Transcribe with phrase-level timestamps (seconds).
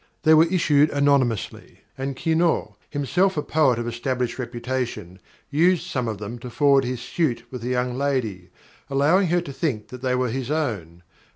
[0.23, 5.19] They were issued anonymously, and Quinault, himself a poet of established reputation,
[5.51, 8.49] used some of them to forward his suit with a young lady,
[8.89, 11.03] allowing her to think that they were his own.